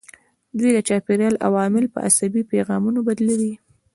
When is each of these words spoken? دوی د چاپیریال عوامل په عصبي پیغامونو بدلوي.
دوی 0.57 0.71
د 0.73 0.79
چاپیریال 0.87 1.35
عوامل 1.47 1.85
په 1.93 1.99
عصبي 2.07 2.43
پیغامونو 2.51 2.99
بدلوي. 3.07 3.53